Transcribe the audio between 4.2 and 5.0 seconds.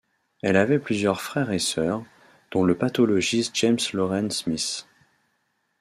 Smith.